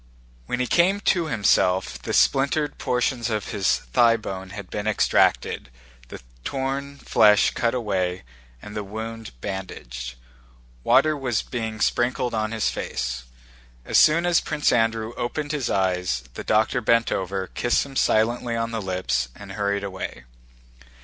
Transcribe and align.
When 0.47 0.59
he 0.59 0.65
came 0.65 0.99
to 1.01 1.27
himself 1.27 2.01
the 2.01 2.11
splintered 2.11 2.79
portions 2.79 3.29
of 3.29 3.49
his 3.49 3.77
thighbone 3.93 4.49
had 4.49 4.71
been 4.71 4.87
extracted, 4.87 5.69
the 6.07 6.21
torn 6.43 6.97
flesh 6.97 7.51
cut 7.51 7.75
away, 7.75 8.23
and 8.63 8.75
the 8.75 8.83
wound 8.83 9.39
bandaged. 9.41 10.15
Water 10.83 11.15
was 11.15 11.43
being 11.43 11.79
sprinkled 11.79 12.33
on 12.33 12.49
his 12.51 12.71
face. 12.71 13.25
As 13.85 13.99
soon 13.99 14.25
as 14.25 14.41
Prince 14.41 14.71
Andrew 14.71 15.13
opened 15.17 15.51
his 15.51 15.69
eyes, 15.69 16.23
the 16.33 16.43
doctor 16.43 16.81
bent 16.81 17.11
over, 17.11 17.45
kissed 17.45 17.85
him 17.85 17.95
silently 17.95 18.55
on 18.55 18.71
the 18.71 18.81
lips, 18.81 19.29
and 19.35 19.51
hurried 19.51 19.83
away. 19.83 20.23